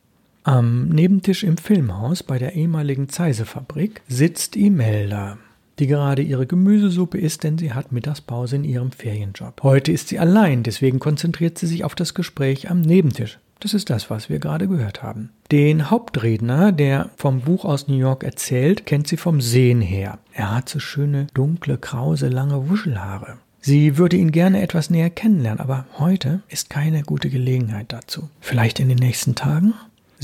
Am 0.47 0.89
Nebentisch 0.89 1.43
im 1.43 1.57
Filmhaus 1.57 2.21
bei 2.21 2.37
der 2.37 2.53
ehemaligen 2.53 3.09
Zeise-Fabrik 3.09 4.03
sitzt 4.07 4.55
Imelda, 4.55 5.39
die 5.79 5.87
gerade 5.87 6.21
ihre 6.21 6.45
Gemüsesuppe 6.45 7.17
isst, 7.17 7.43
denn 7.43 7.57
sie 7.57 7.73
hat 7.73 7.91
Mittagspause 7.91 8.57
in 8.57 8.63
ihrem 8.63 8.91
Ferienjob. 8.91 9.63
Heute 9.63 9.91
ist 9.91 10.09
sie 10.09 10.19
allein, 10.19 10.61
deswegen 10.61 10.99
konzentriert 10.99 11.57
sie 11.57 11.65
sich 11.65 11.83
auf 11.83 11.95
das 11.95 12.13
Gespräch 12.13 12.69
am 12.69 12.81
Nebentisch. 12.81 13.39
Das 13.59 13.73
ist 13.73 13.89
das, 13.89 14.11
was 14.11 14.29
wir 14.29 14.37
gerade 14.37 14.67
gehört 14.67 15.01
haben. 15.01 15.31
Den 15.51 15.89
Hauptredner, 15.89 16.71
der 16.71 17.09
vom 17.17 17.41
Buch 17.41 17.65
aus 17.65 17.87
New 17.87 17.97
York 17.97 18.23
erzählt, 18.23 18.85
kennt 18.85 19.07
sie 19.07 19.17
vom 19.17 19.41
Sehen 19.41 19.81
her. 19.81 20.19
Er 20.31 20.55
hat 20.55 20.69
so 20.69 20.77
schöne, 20.77 21.25
dunkle, 21.33 21.79
krause, 21.79 22.27
lange 22.27 22.69
Wuschelhaare. 22.69 23.39
Sie 23.61 23.97
würde 23.97 24.17
ihn 24.17 24.31
gerne 24.31 24.61
etwas 24.61 24.91
näher 24.91 25.09
kennenlernen, 25.09 25.59
aber 25.59 25.87
heute 25.97 26.43
ist 26.49 26.69
keine 26.69 27.01
gute 27.01 27.31
Gelegenheit 27.31 27.91
dazu. 27.91 28.29
Vielleicht 28.41 28.79
in 28.79 28.89
den 28.89 28.99
nächsten 28.99 29.33
Tagen? 29.33 29.73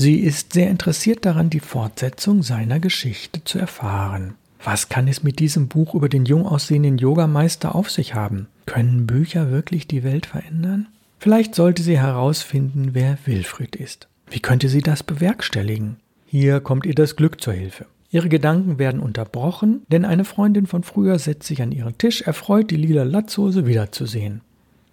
Sie 0.02 0.16
ist 0.16 0.54
sehr 0.54 0.68
interessiert 0.68 1.24
daran, 1.24 1.48
die 1.48 1.60
Fortsetzung 1.60 2.42
seiner 2.42 2.80
Geschichte 2.80 3.44
zu 3.44 3.60
erfahren. 3.60 4.34
Was 4.64 4.88
kann 4.88 5.06
es 5.06 5.22
mit 5.22 5.38
diesem 5.38 5.68
Buch 5.68 5.94
über 5.94 6.08
den 6.08 6.24
jung 6.24 6.44
aussehenden 6.44 6.98
Yogameister 6.98 7.76
auf 7.76 7.88
sich 7.88 8.12
haben? 8.12 8.48
Können 8.66 9.06
Bücher 9.06 9.52
wirklich 9.52 9.86
die 9.86 10.02
Welt 10.02 10.26
verändern? 10.26 10.88
Vielleicht 11.20 11.54
sollte 11.54 11.84
sie 11.84 12.00
herausfinden, 12.00 12.90
wer 12.94 13.16
Wilfried 13.26 13.76
ist. 13.76 14.08
Wie 14.28 14.40
könnte 14.40 14.68
sie 14.68 14.80
das 14.80 15.04
bewerkstelligen? 15.04 15.98
Hier 16.26 16.58
kommt 16.58 16.84
ihr 16.84 16.96
das 16.96 17.14
Glück 17.14 17.40
zur 17.40 17.52
Hilfe. 17.52 17.86
Ihre 18.10 18.28
Gedanken 18.28 18.80
werden 18.80 19.00
unterbrochen, 19.00 19.82
denn 19.86 20.04
eine 20.04 20.24
Freundin 20.24 20.66
von 20.66 20.82
früher 20.82 21.20
setzt 21.20 21.46
sich 21.46 21.62
an 21.62 21.70
ihren 21.70 21.96
Tisch, 21.96 22.22
erfreut, 22.22 22.72
die 22.72 22.76
lila 22.76 23.04
Latzhose 23.04 23.68
wiederzusehen. 23.68 24.40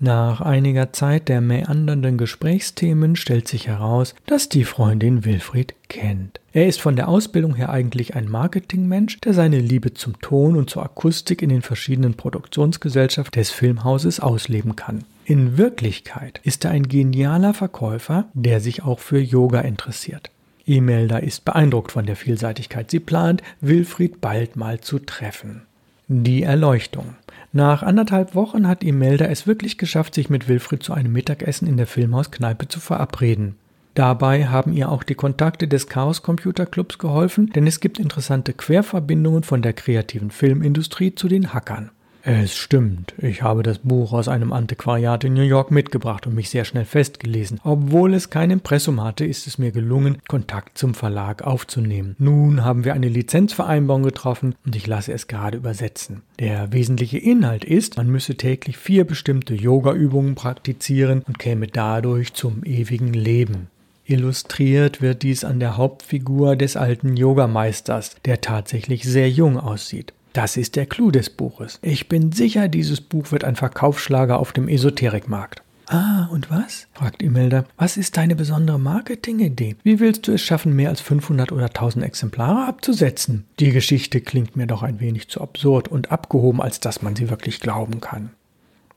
Nach 0.01 0.39
einiger 0.39 0.94
Zeit 0.94 1.27
der 1.27 1.41
meandernden 1.41 2.18
Gesprächsthemen 2.18 3.18
stellt 3.18 3.50
sich 3.50 3.68
heraus, 3.68 4.15
dass 4.27 4.48
die 4.48 4.63
Freundin 4.63 5.25
Wilfried 5.25 5.75
kennt. 5.89 6.39
Er 6.53 6.68
ist 6.68 6.79
von 6.79 6.96
der 6.96 7.10
Ausbildung 7.10 7.53
her 7.56 7.70
eigentlich 7.70 8.15
ein 8.15 8.29
Marketingmensch, 8.29 9.20
der 9.20 9.34
seine 9.34 9.60
Liebe 9.60 9.94
zum 9.94 10.22
Ton 10.22 10.56
und 10.56 10.70
zur 10.70 10.84
Akustik 10.84 11.41
in 11.41 11.50
den 11.50 11.62
verschiedenen 11.62 12.13
Produktionsgesellschaften 12.13 13.38
des 13.38 13.51
Filmhauses 13.51 14.22
ausleben 14.22 14.77
kann. 14.77 15.03
In 15.25 15.58
Wirklichkeit 15.58 16.39
ist 16.46 16.63
er 16.63 16.72
ein 16.72 16.88
genialer 16.88 17.53
Verkäufer, 17.53 18.29
der 18.34 18.62
sich 18.62 18.84
auch 18.84 19.00
für 19.00 19.20
Yoga 19.20 19.60
interessiert. 19.60 20.32
Imelda 20.65 21.18
ist 21.18 21.44
beeindruckt 21.44 21.91
von 21.91 22.06
der 22.06 22.15
Vielseitigkeit. 22.15 22.89
Sie 22.89 23.01
plant, 23.01 23.44
Wilfried 23.60 24.22
bald 24.22 24.56
mal 24.56 24.79
zu 24.79 25.00
treffen. 25.00 25.63
Die 26.08 26.41
Erleuchtung. 26.44 27.15
Nach 27.51 27.82
anderthalb 27.82 28.36
Wochen 28.36 28.68
hat 28.68 28.84
Imelda 28.84 29.25
es 29.25 29.48
wirklich 29.48 29.77
geschafft, 29.77 30.13
sich 30.13 30.29
mit 30.29 30.48
Wilfried 30.48 30.84
zu 30.84 30.94
einem 30.94 31.12
Mittagessen 31.12 31.68
in 31.68 31.77
der 31.77 31.88
Filmhauskneipe 31.88 32.68
zu 32.68 32.79
verabreden. 32.79 33.56
Dabei 33.96 34.46
haben 34.46 34.72
ihr 34.74 34.89
auch 34.89 35.03
die 35.03 35.15
Kontakte 35.15 35.68
des 35.68 35.88
Chaos 35.88 36.22
Computer 36.22 36.65
Clubs 36.65 37.00
geholfen, 37.00 37.48
denn 37.48 37.65
es 37.65 37.79
gibt 37.79 38.00
interessante 38.00 38.53
Querverbindungen 38.53 39.44
von 39.44 39.62
der 39.62 39.74
kreativen 39.74 40.29
Filmindustrie 40.29 41.15
zu 41.15 41.27
den 41.27 41.53
Hackern. 41.53 41.89
Es 42.32 42.56
stimmt, 42.56 43.16
ich 43.18 43.42
habe 43.42 43.64
das 43.64 43.80
Buch 43.80 44.14
aus 44.14 44.28
einem 44.28 44.54
Antiquariat 44.54 45.24
in 45.24 45.34
New 45.34 45.42
York 45.42 45.72
mitgebracht 45.72 46.28
und 46.28 46.36
mich 46.36 46.52
sehr 46.52 46.64
schnell 46.64 46.86
festgelesen. 46.86 47.60
Obwohl 47.64 48.14
es 48.14 48.30
kein 48.30 48.52
Impressum 48.52 49.04
hatte, 49.04 49.26
ist 49.26 49.48
es 49.48 49.58
mir 49.58 49.72
gelungen, 49.72 50.20
Kontakt 50.28 50.78
zum 50.78 50.94
Verlag 50.94 51.42
aufzunehmen. 51.42 52.16
Nun 52.20 52.64
haben 52.64 52.86
wir 52.86 52.94
eine 52.94 53.10
Lizenzvereinbarung 53.10 54.04
getroffen 54.04 54.54
und 54.64 54.76
ich 54.76 54.86
lasse 54.86 55.12
es 55.12 55.26
gerade 55.26 55.58
übersetzen. 55.58 56.22
Der 56.38 56.72
wesentliche 56.72 57.18
Inhalt 57.18 57.66
ist, 57.66 57.98
man 57.98 58.12
müsse 58.12 58.36
täglich 58.36 58.78
vier 58.78 59.06
bestimmte 59.06 59.56
Yoga-Übungen 59.56 60.36
praktizieren 60.36 61.24
und 61.28 61.40
käme 61.40 61.66
dadurch 61.66 62.36
zum 62.36 62.64
ewigen 62.64 63.12
Leben. 63.12 63.70
Illustriert 64.06 65.02
wird 65.02 65.24
dies 65.24 65.44
an 65.44 65.60
der 65.60 65.78
Hauptfigur 65.78 66.56
des 66.56 66.78
alten 66.78 67.18
Yogameisters, 67.18 68.18
der 68.26 68.42
tatsächlich 68.42 69.04
sehr 69.04 69.32
jung 69.32 69.60
aussieht. 69.60 70.14
Das 70.34 70.58
ist 70.58 70.76
der 70.76 70.86
Clou 70.86 71.12
des 71.12 71.30
Buches. 71.30 71.80
Ich 71.82 72.08
bin 72.08 72.32
sicher, 72.32 72.68
dieses 72.68 73.02
Buch 73.02 73.32
wird 73.32 73.44
ein 73.44 73.56
Verkaufsschlager 73.56 74.40
auf 74.40 74.54
dem 74.54 74.68
Esoterikmarkt. 74.68 75.64
Ah, 75.88 76.28
und 76.32 76.52
was? 76.52 76.88
fragt 76.94 77.24
Imelda. 77.24 77.66
Was 77.76 77.98
ist 77.98 78.16
deine 78.16 78.36
besondere 78.36 78.80
Marketingidee? 78.80 79.76
Wie 79.82 80.00
willst 80.00 80.28
du 80.28 80.34
es 80.34 80.42
schaffen, 80.42 80.76
mehr 80.76 80.90
als 80.90 81.02
500 81.02 81.52
oder 81.52 81.66
1000 81.66 82.06
Exemplare 82.06 82.68
abzusetzen? 82.68 83.46
Die 83.60 83.72
Geschichte 83.72 84.22
klingt 84.22 84.56
mir 84.56 84.68
doch 84.68 84.84
ein 84.84 85.00
wenig 85.00 85.30
zu 85.30 85.42
absurd 85.42 85.88
und 85.88 86.12
abgehoben, 86.12 86.62
als 86.62 86.80
dass 86.80 87.02
man 87.02 87.16
sie 87.16 87.32
wirklich 87.32 87.60
glauben 87.60 88.02
kann. 88.02 88.30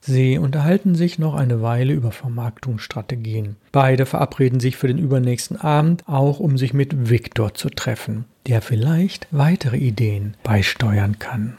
Sie 0.05 0.37
unterhalten 0.37 0.95
sich 0.95 1.19
noch 1.19 1.35
eine 1.35 1.63
Weile 1.63 1.95
über 1.95 2.11
Vermarktungsstrategien. 2.11 3.57
Beide 3.71 4.05
verabreden 4.05 4.61
sich 4.61 4.77
für 4.77 4.89
den 4.89 4.99
übernächsten 4.99 5.57
Abend, 5.57 6.07
auch 6.09 6.41
um 6.41 6.59
sich 6.59 6.75
mit 6.75 7.09
Viktor 7.09 7.55
zu 7.55 7.71
treffen, 7.71 8.27
der 8.47 8.63
vielleicht 8.63 9.29
weitere 9.31 9.77
Ideen 9.77 10.35
beisteuern 10.43 11.19
kann. 11.19 11.59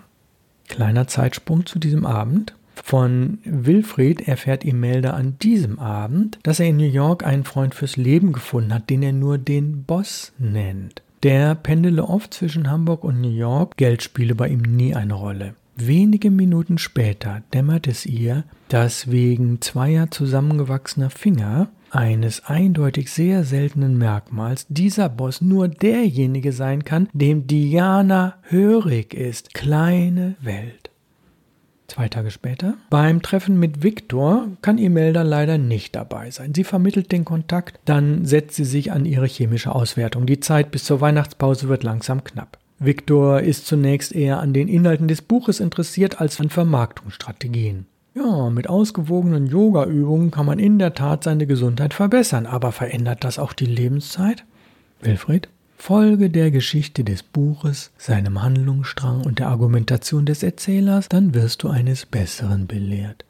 Kleiner 0.67 1.07
Zeitsprung 1.07 1.65
zu 1.65 1.79
diesem 1.79 2.05
Abend. 2.05 2.55
Von 2.75 3.37
Wilfried 3.45 4.27
erfährt 4.27 4.65
Imelda 4.65 5.11
an 5.11 5.37
diesem 5.39 5.79
Abend, 5.79 6.39
dass 6.43 6.59
er 6.59 6.67
in 6.67 6.77
New 6.77 6.83
York 6.83 7.25
einen 7.25 7.43
Freund 7.43 7.75
fürs 7.75 7.97
Leben 7.97 8.33
gefunden 8.33 8.73
hat, 8.73 8.89
den 8.89 9.03
er 9.03 9.13
nur 9.13 9.37
den 9.37 9.83
Boss 9.83 10.33
nennt. 10.39 11.01
Der 11.21 11.55
pendele 11.55 12.03
oft 12.03 12.33
zwischen 12.33 12.69
Hamburg 12.69 13.03
und 13.03 13.21
New 13.21 13.29
York, 13.29 13.77
Geld 13.77 14.03
spiele 14.03 14.35
bei 14.35 14.49
ihm 14.49 14.61
nie 14.61 14.93
eine 14.93 15.13
Rolle. 15.13 15.53
Wenige 15.75 16.29
Minuten 16.29 16.77
später 16.77 17.41
dämmert 17.53 17.87
es 17.87 18.05
ihr, 18.05 18.43
dass 18.67 19.09
wegen 19.09 19.61
zweier 19.61 20.11
zusammengewachsener 20.11 21.09
Finger, 21.09 21.69
eines 21.93 22.45
eindeutig 22.45 23.11
sehr 23.11 23.43
seltenen 23.43 23.97
Merkmals, 23.97 24.65
dieser 24.69 25.09
Boss 25.09 25.41
nur 25.41 25.67
derjenige 25.67 26.51
sein 26.51 26.83
kann, 26.83 27.09
dem 27.13 27.47
Diana 27.47 28.35
hörig 28.43 29.13
ist. 29.13 29.53
Kleine 29.53 30.35
Welt. 30.41 30.89
Zwei 31.87 32.07
Tage 32.07 32.31
später, 32.31 32.75
beim 32.89 33.21
Treffen 33.21 33.59
mit 33.59 33.83
Viktor, 33.83 34.47
kann 34.61 34.77
Imelda 34.77 35.21
leider 35.21 35.57
nicht 35.57 35.95
dabei 35.95 36.31
sein. 36.31 36.53
Sie 36.55 36.63
vermittelt 36.63 37.11
den 37.11 37.25
Kontakt, 37.25 37.79
dann 37.85 38.25
setzt 38.25 38.55
sie 38.55 38.65
sich 38.65 38.91
an 38.91 39.05
ihre 39.05 39.27
chemische 39.27 39.75
Auswertung. 39.75 40.25
Die 40.25 40.39
Zeit 40.39 40.71
bis 40.71 40.85
zur 40.85 41.01
Weihnachtspause 41.01 41.69
wird 41.69 41.83
langsam 41.83 42.23
knapp. 42.23 42.57
Viktor 42.79 43.41
ist 43.41 43.67
zunächst 43.67 44.13
eher 44.13 44.39
an 44.39 44.53
den 44.53 44.67
Inhalten 44.67 45.07
des 45.07 45.21
Buches 45.21 45.59
interessiert 45.59 46.19
als 46.19 46.39
an 46.39 46.49
Vermarktungsstrategien. 46.49 47.85
Ja, 48.15 48.49
mit 48.51 48.69
ausgewogenen 48.69 49.47
Yoga-Übungen 49.47 50.29
kann 50.29 50.45
man 50.45 50.59
in 50.59 50.77
der 50.77 50.93
Tat 50.93 51.23
seine 51.23 51.47
Gesundheit 51.47 51.95
verbessern, 51.95 52.45
aber 52.45 52.71
verändert 52.71 53.23
das 53.23 53.39
auch 53.39 53.53
die 53.53 53.65
Lebenszeit? 53.65 54.45
Wilfried? 55.01 55.49
Folge 55.77 56.29
der 56.29 56.51
Geschichte 56.51 57.03
des 57.03 57.23
Buches, 57.23 57.91
seinem 57.97 58.41
Handlungsstrang 58.41 59.21
und 59.21 59.39
der 59.39 59.49
Argumentation 59.49 60.25
des 60.25 60.43
Erzählers, 60.43 61.09
dann 61.09 61.33
wirst 61.33 61.63
du 61.63 61.69
eines 61.69 62.05
Besseren 62.05 62.67
belehrt. 62.67 63.25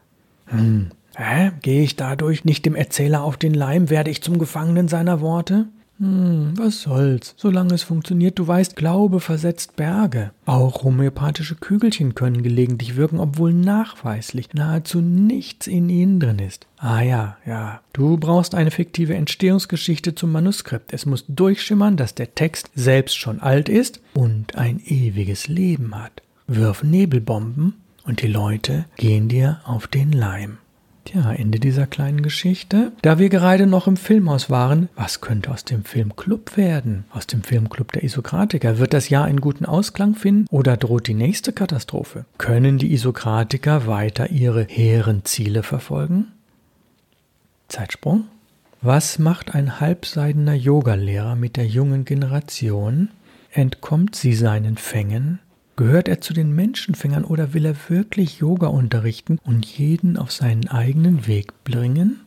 Hm, 0.47 0.91
hä? 1.15 1.51
Gehe 1.61 1.83
ich 1.83 1.95
dadurch 1.95 2.43
nicht 2.43 2.65
dem 2.65 2.75
Erzähler 2.75 3.23
auf 3.23 3.37
den 3.37 3.53
Leim? 3.53 3.89
Werde 3.89 4.11
ich 4.11 4.21
zum 4.21 4.37
Gefangenen 4.37 4.87
seiner 4.87 5.21
Worte? 5.21 5.65
Hm, 5.99 6.53
was 6.57 6.81
soll's, 6.81 7.35
solange 7.37 7.75
es 7.75 7.83
funktioniert, 7.83 8.39
du 8.39 8.47
weißt, 8.47 8.75
Glaube 8.75 9.19
versetzt 9.19 9.75
Berge. 9.75 10.31
Auch 10.45 10.83
homöopathische 10.83 11.55
Kügelchen 11.55 12.15
können 12.15 12.41
gelegentlich 12.41 12.95
wirken, 12.95 13.19
obwohl 13.19 13.53
nachweislich 13.53 14.53
nahezu 14.53 15.01
nichts 15.01 15.67
in 15.67 15.89
ihnen 15.89 16.19
drin 16.19 16.39
ist. 16.39 16.67
Ah 16.77 17.01
ja, 17.01 17.37
ja. 17.45 17.81
Du 17.93 18.17
brauchst 18.17 18.55
eine 18.55 18.71
fiktive 18.71 19.13
Entstehungsgeschichte 19.13 20.15
zum 20.15 20.31
Manuskript. 20.31 20.91
Es 20.91 21.05
muss 21.05 21.25
durchschimmern, 21.27 21.95
dass 21.95 22.15
der 22.15 22.33
Text 22.33 22.71
selbst 22.73 23.15
schon 23.17 23.39
alt 23.39 23.69
ist 23.69 24.01
und 24.13 24.55
ein 24.55 24.81
ewiges 24.85 25.47
Leben 25.47 25.95
hat. 25.95 26.23
Wirf 26.47 26.83
Nebelbomben 26.83 27.75
und 28.03 28.21
die 28.21 28.27
Leute 28.27 28.85
gehen 28.97 29.29
dir 29.29 29.61
auf 29.63 29.87
den 29.87 30.11
Leim. 30.11 30.57
Tja, 31.05 31.33
Ende 31.33 31.59
dieser 31.59 31.85
kleinen 31.85 32.21
Geschichte. 32.21 32.93
Da 33.01 33.19
wir 33.19 33.27
gerade 33.27 33.67
noch 33.67 33.87
im 33.87 33.97
Filmhaus 33.97 34.49
waren, 34.49 34.87
was 34.95 35.19
könnte 35.19 35.51
aus 35.51 35.65
dem 35.65 35.83
Filmclub 35.83 36.55
werden? 36.55 37.03
Aus 37.11 37.27
dem 37.27 37.43
Filmclub 37.43 37.91
der 37.91 38.03
Isokratiker? 38.03 38.77
Wird 38.77 38.93
das 38.93 39.09
Jahr 39.09 39.25
einen 39.25 39.41
guten 39.41 39.65
Ausklang 39.65 40.15
finden 40.15 40.47
oder 40.49 40.77
droht 40.77 41.07
die 41.07 41.13
nächste 41.13 41.51
Katastrophe? 41.51 42.25
Können 42.37 42.77
die 42.77 42.93
Isokratiker 42.93 43.85
weiter 43.85 44.29
ihre 44.29 44.63
hehren 44.63 45.25
Ziele 45.25 45.61
verfolgen? 45.61 46.27
Zeitsprung. 47.67 48.25
Was 48.81 49.19
macht 49.19 49.55
ein 49.55 49.79
halbseidener 49.81 50.53
Yogalehrer 50.53 51.35
mit 51.35 51.57
der 51.57 51.65
jungen 51.65 52.05
Generation? 52.05 53.09
Entkommt 53.51 54.15
sie 54.15 54.33
seinen 54.33 54.77
Fängen? 54.77 55.39
Gehört 55.75 56.07
er 56.07 56.21
zu 56.21 56.33
den 56.33 56.53
Menschenfängern 56.53 57.25
oder 57.25 57.53
will 57.53 57.65
er 57.65 57.75
wirklich 57.89 58.39
Yoga 58.39 58.67
unterrichten 58.67 59.39
und 59.43 59.65
jeden 59.65 60.17
auf 60.17 60.31
seinen 60.31 60.67
eigenen 60.67 61.25
Weg 61.25 61.63
bringen? 61.63 62.19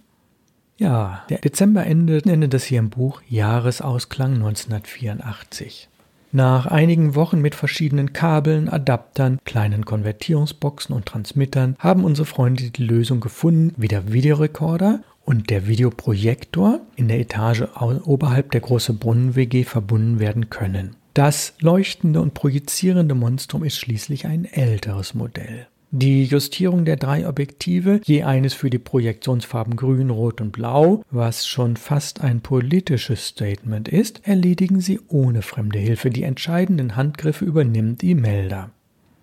Ja, 0.79 1.25
der 1.31 1.39
Dezember 1.39 1.87
endet, 1.87 2.27
endet 2.27 2.53
das 2.53 2.65
hier 2.65 2.81
im 2.81 2.91
Buch 2.91 3.23
Jahresausklang 3.29 4.35
1984. 4.35 5.89
Nach 6.33 6.67
einigen 6.67 7.15
Wochen 7.15 7.41
mit 7.41 7.55
verschiedenen 7.55 8.13
Kabeln, 8.13 8.69
Adaptern, 8.69 9.39
kleinen 9.45 9.85
Konvertierungsboxen 9.85 10.95
und 10.95 11.07
Transmittern 11.07 11.77
haben 11.79 12.05
unsere 12.05 12.27
Freunde 12.27 12.71
die 12.71 12.85
Lösung 12.85 13.21
gefunden, 13.21 13.73
wie 13.77 13.89
der 13.89 14.13
Videorekorder 14.13 15.01
und 15.25 15.51
der 15.51 15.67
Videoprojektor 15.67 16.81
in 16.97 17.09
der 17.09 17.21
Etage 17.21 17.63
oberhalb 18.05 18.51
der 18.51 18.61
große 18.61 18.93
Brunnen-WG 18.93 19.65
verbunden 19.65 20.19
werden 20.19 20.51
können. 20.51 20.97
Das 21.17 21.55
leuchtende 21.61 22.21
und 22.21 22.35
projizierende 22.35 23.15
Monstrum 23.15 23.65
ist 23.65 23.79
schließlich 23.79 24.27
ein 24.27 24.45
älteres 24.45 25.15
Modell. 25.15 25.67
Die 25.91 26.25
Justierung 26.25 26.85
der 26.85 26.97
drei 26.97 27.27
Objektive, 27.27 28.03
je 28.05 28.25
eines 28.25 28.53
für 28.53 28.69
die 28.69 28.79
Projektionsfarben 28.79 29.77
Grün, 29.77 30.11
Rot 30.11 30.43
und 30.43 30.53
Blau, 30.53 31.03
was 31.11 31.47
schon 31.47 31.79
fast 31.79 32.21
ein 32.21 32.43
politisches 32.43 33.29
Statement 33.29 33.89
ist, 33.89 34.29
erledigen 34.29 34.83
sie 34.83 35.01
ohne 35.09 35.41
fremde 35.41 35.79
Hilfe. 35.79 36.11
Die 36.11 36.23
entscheidenden 36.23 36.97
Handgriffe 36.97 37.47
übernimmt 37.47 38.03
Imelda. 38.03 38.73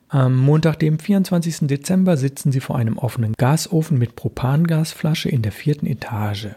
Am 0.08 0.36
Montag, 0.36 0.80
dem 0.80 0.98
24. 0.98 1.68
Dezember, 1.68 2.18
sitzen 2.18 2.52
sie 2.52 2.60
vor 2.60 2.76
einem 2.76 2.98
offenen 2.98 3.34
Gasofen 3.38 4.00
mit 4.00 4.16
Propangasflasche 4.16 5.30
in 5.30 5.44
der 5.44 5.52
vierten 5.52 5.86
Etage. 5.86 6.48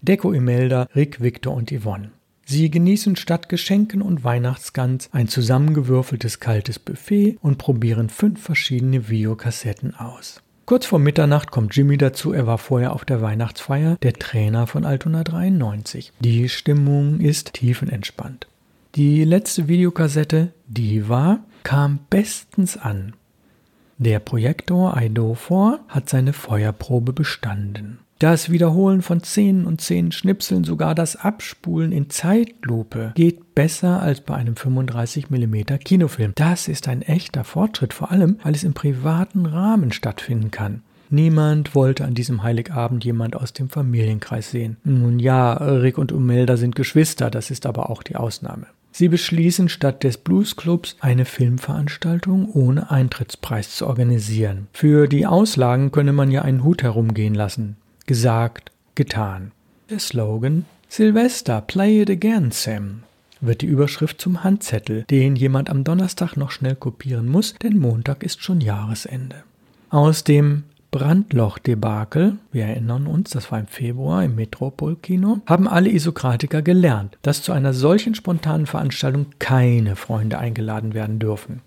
Deko 0.00 0.32
Imelda, 0.32 0.88
Rick, 0.96 1.20
Victor 1.20 1.52
und 1.52 1.70
Yvonne. 1.70 2.12
Sie 2.50 2.70
genießen 2.70 3.16
statt 3.16 3.50
Geschenken 3.50 4.00
und 4.00 4.24
Weihnachtsgans 4.24 5.10
ein 5.12 5.28
zusammengewürfeltes 5.28 6.40
kaltes 6.40 6.78
Buffet 6.78 7.36
und 7.42 7.58
probieren 7.58 8.08
fünf 8.08 8.42
verschiedene 8.42 9.10
Videokassetten 9.10 9.94
aus. 9.94 10.40
Kurz 10.64 10.86
vor 10.86 10.98
Mitternacht 10.98 11.50
kommt 11.50 11.76
Jimmy 11.76 11.98
dazu, 11.98 12.32
er 12.32 12.46
war 12.46 12.56
vorher 12.56 12.94
auf 12.94 13.04
der 13.04 13.20
Weihnachtsfeier, 13.20 13.98
der 14.00 14.14
Trainer 14.14 14.66
von 14.66 14.86
Altona 14.86 15.24
93. 15.24 16.14
Die 16.20 16.48
Stimmung 16.48 17.20
ist 17.20 17.52
tiefenentspannt. 17.52 18.46
Die 18.94 19.24
letzte 19.24 19.68
Videokassette, 19.68 20.54
die 20.66 21.06
war, 21.06 21.40
kam 21.64 21.98
bestens 22.08 22.78
an. 22.78 23.12
Der 23.98 24.20
Projektor 24.20 24.96
IDO4 24.96 25.80
hat 25.86 26.08
seine 26.08 26.32
Feuerprobe 26.32 27.12
bestanden. 27.12 27.98
Das 28.18 28.50
Wiederholen 28.50 29.02
von 29.02 29.22
Szenen 29.22 29.64
und 29.64 29.80
Szenenschnipseln, 29.80 30.64
sogar 30.64 30.96
das 30.96 31.14
Abspulen 31.14 31.92
in 31.92 32.10
Zeitlupe 32.10 33.12
geht 33.14 33.54
besser 33.54 34.02
als 34.02 34.22
bei 34.22 34.34
einem 34.34 34.56
35 34.56 35.30
mm 35.30 35.78
Kinofilm. 35.84 36.32
Das 36.34 36.66
ist 36.66 36.88
ein 36.88 37.02
echter 37.02 37.44
Fortschritt, 37.44 37.94
vor 37.94 38.10
allem 38.10 38.40
weil 38.42 38.56
es 38.56 38.64
im 38.64 38.74
privaten 38.74 39.46
Rahmen 39.46 39.92
stattfinden 39.92 40.50
kann. 40.50 40.82
Niemand 41.10 41.76
wollte 41.76 42.04
an 42.04 42.14
diesem 42.14 42.42
Heiligabend 42.42 43.04
jemand 43.04 43.36
aus 43.36 43.52
dem 43.52 43.70
Familienkreis 43.70 44.50
sehen. 44.50 44.78
Nun 44.82 45.20
ja, 45.20 45.52
Rick 45.52 45.96
und 45.96 46.10
Umelda 46.10 46.56
sind 46.56 46.74
Geschwister, 46.74 47.30
das 47.30 47.52
ist 47.52 47.66
aber 47.66 47.88
auch 47.88 48.02
die 48.02 48.16
Ausnahme. 48.16 48.66
Sie 48.90 49.08
beschließen, 49.08 49.68
statt 49.68 50.02
des 50.02 50.18
Bluesclubs 50.18 50.96
eine 50.98 51.24
Filmveranstaltung 51.24 52.50
ohne 52.52 52.90
Eintrittspreis 52.90 53.76
zu 53.76 53.86
organisieren. 53.86 54.66
Für 54.72 55.06
die 55.06 55.24
Auslagen 55.24 55.92
könne 55.92 56.12
man 56.12 56.32
ja 56.32 56.42
einen 56.42 56.64
Hut 56.64 56.82
herumgehen 56.82 57.36
lassen. 57.36 57.76
Gesagt, 58.08 58.72
getan. 58.94 59.52
Der 59.90 59.98
Slogan 59.98 60.64
Silvester, 60.88 61.60
play 61.60 62.00
it 62.00 62.08
again, 62.08 62.50
Sam 62.50 63.02
wird 63.40 63.60
die 63.60 63.66
Überschrift 63.66 64.18
zum 64.18 64.42
Handzettel, 64.42 65.04
den 65.10 65.36
jemand 65.36 65.68
am 65.68 65.84
Donnerstag 65.84 66.36
noch 66.36 66.50
schnell 66.50 66.74
kopieren 66.74 67.28
muss, 67.28 67.54
denn 67.62 67.78
Montag 67.78 68.22
ist 68.22 68.42
schon 68.42 68.62
Jahresende. 68.62 69.44
Aus 69.90 70.24
dem 70.24 70.64
Brandloch-Debakel, 70.90 72.38
wir 72.50 72.64
erinnern 72.64 73.06
uns, 73.06 73.30
das 73.30 73.52
war 73.52 73.60
im 73.60 73.66
Februar 73.66 74.24
im 74.24 74.36
Metropol-Kino, 74.36 75.40
haben 75.44 75.68
alle 75.68 75.90
Isokratiker 75.90 76.62
gelernt, 76.62 77.18
dass 77.20 77.42
zu 77.42 77.52
einer 77.52 77.74
solchen 77.74 78.14
spontanen 78.14 78.66
Veranstaltung 78.66 79.26
keine 79.38 79.96
Freunde 79.96 80.38
eingeladen 80.38 80.94
werden 80.94 81.18
dürfen. 81.18 81.60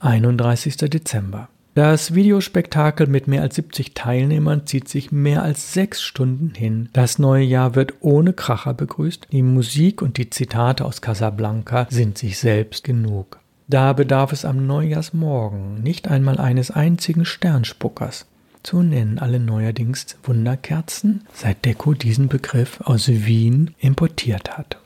31. 0.00 0.74
Dezember. 0.78 1.50
Das 1.74 2.14
Videospektakel 2.14 3.06
mit 3.06 3.28
mehr 3.28 3.40
als 3.40 3.54
70 3.54 3.94
Teilnehmern 3.94 4.66
zieht 4.66 4.88
sich 4.88 5.10
mehr 5.10 5.42
als 5.42 5.72
sechs 5.72 6.02
Stunden 6.02 6.52
hin. 6.54 6.90
Das 6.92 7.18
neue 7.18 7.44
Jahr 7.44 7.74
wird 7.74 7.94
ohne 8.00 8.34
Kracher 8.34 8.74
begrüßt. 8.74 9.28
Die 9.32 9.40
Musik 9.40 10.02
und 10.02 10.18
die 10.18 10.28
Zitate 10.28 10.84
aus 10.84 11.00
Casablanca 11.00 11.86
sind 11.88 12.18
sich 12.18 12.38
selbst 12.38 12.84
genug. 12.84 13.40
Da 13.68 13.94
bedarf 13.94 14.32
es 14.32 14.44
am 14.44 14.66
Neujahrsmorgen 14.66 15.82
nicht 15.82 16.08
einmal 16.08 16.38
eines 16.38 16.70
einzigen 16.70 17.24
Sternspuckers. 17.24 18.26
Zu 18.62 18.82
nennen 18.82 19.18
alle 19.18 19.40
neuerdings 19.40 20.18
Wunderkerzen, 20.24 21.22
seit 21.32 21.64
Deko 21.64 21.94
diesen 21.94 22.28
Begriff 22.28 22.82
aus 22.82 23.08
Wien 23.08 23.74
importiert 23.78 24.58
hat. 24.58 24.81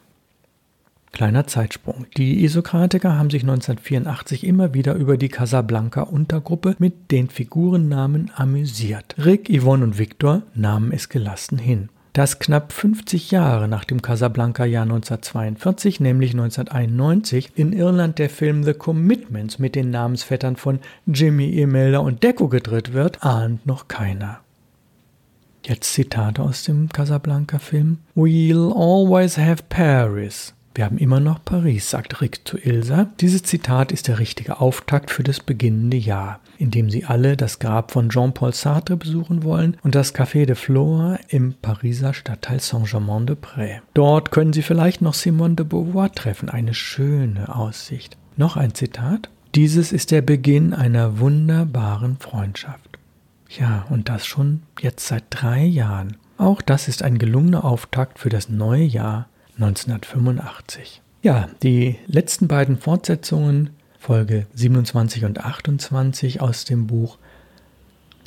Kleiner 1.17 1.47
Zeitsprung. 1.47 2.05
Die 2.19 2.45
Isokratiker 2.45 3.17
haben 3.17 3.31
sich 3.31 3.41
1984 3.41 4.47
immer 4.47 4.75
wieder 4.75 4.93
über 4.97 5.17
die 5.17 5.31
Casablanca-Untergruppe 5.31 6.77
mit 6.79 7.11
den 7.11 7.31
Figurennamen 7.31 8.31
amüsiert. 8.37 9.15
Rick, 9.17 9.49
Yvonne 9.49 9.83
und 9.83 9.99
Victor 9.99 10.43
nahmen 10.55 10.93
es 10.93 11.09
gelassen 11.09 11.57
hin. 11.57 11.89
Dass 12.13 12.39
knapp 12.39 12.71
50 12.71 13.31
Jahre 13.31 13.67
nach 13.67 13.85
dem 13.85 14.03
Casablanca-Jahr 14.03 14.83
1942, 14.83 16.01
nämlich 16.01 16.33
1991, 16.33 17.53
in 17.55 17.73
Irland 17.73 18.19
der 18.19 18.29
Film 18.29 18.63
The 18.63 18.75
Commitments 18.75 19.59
mit 19.59 19.75
den 19.75 19.89
Namensvettern 19.89 20.57
von 20.57 20.81
Jimmy, 21.07 21.49
Imelda 21.59 22.01
und 22.01 22.25
Deco 22.25 22.49
gedreht 22.49 22.93
wird, 22.93 23.25
ahnt 23.25 23.65
noch 23.65 23.89
keiner. 23.89 24.41
Jetzt 25.65 25.95
Zitate 25.95 26.43
aus 26.43 26.65
dem 26.65 26.91
Casablanca-Film. 26.91 28.01
We'll 28.15 28.71
always 28.71 29.39
have 29.39 29.65
Paris. 29.71 30.53
Wir 30.77 30.85
haben 30.85 30.99
immer 30.99 31.21
noch 31.21 31.43
Paris, 31.43 31.89
sagt 31.89 32.21
Rick 32.21 32.47
zu 32.47 32.59
Ilsa. 32.59 33.09
Dieses 33.21 33.43
Zitat 33.45 33.93
ist 33.93 34.09
der 34.09 34.19
richtige 34.19 34.61
Auftakt 34.61 35.11
für 35.11 35.23
das 35.23 35.41
beginnende 35.41 35.97
Jahr, 35.97 36.41
in 36.59 36.71
dem 36.71 36.91
sie 36.91 37.07
alle 37.07 37.39
das 37.39 37.61
Grab 37.61 37.93
von 37.93 38.11
Jean-Paul 38.11 38.53
Sartre 38.53 38.99
besuchen 38.99 39.43
wollen 39.43 39.79
und 39.83 39.95
das 39.95 40.15
Café 40.15 40.45
de 40.45 40.55
Flore 40.55 41.19
im 41.29 41.55
Pariser 41.55 42.13
Stadtteil 42.13 42.61
Saint-Germain-de-Prés. 42.61 43.81
Dort 43.95 44.33
können 44.33 44.53
sie 44.53 44.61
vielleicht 44.61 45.01
noch 45.01 45.15
Simone 45.15 45.55
de 45.55 45.65
Beauvoir 45.65 46.13
treffen, 46.13 46.51
eine 46.51 46.75
schöne 46.75 47.57
Aussicht. 47.57 48.19
Noch 48.37 48.59
ein 48.59 48.75
Zitat. 48.75 49.31
Dieses 49.55 49.93
ist 49.93 50.11
der 50.11 50.21
Beginn 50.21 50.75
einer 50.75 51.19
wunderbaren 51.19 52.19
Freundschaft. 52.19 52.99
Ja, 53.49 53.87
und 53.89 54.11
das 54.11 54.27
schon 54.27 54.61
jetzt 54.83 55.07
seit 55.07 55.25
drei 55.31 55.65
Jahren. 55.65 56.19
Auch 56.37 56.61
das 56.61 56.87
ist 56.87 57.03
ein 57.03 57.17
gelungener 57.17 57.65
Auftakt 57.65 58.19
für 58.19 58.29
das 58.29 58.51
neue 58.51 58.85
Jahr 58.85 59.31
1985. 59.57 61.03
Ja, 61.23 61.49
die 61.63 61.97
letzten 62.07 62.47
beiden 62.49 62.79
Fortsetzungen, 62.79 63.71
Folge 63.99 64.47
27 64.55 65.25
und 65.25 65.45
28 65.45 66.41
aus 66.41 66.65
dem 66.65 66.87
Buch 66.87 67.19